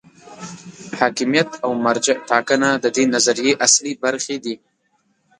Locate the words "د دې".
2.83-3.03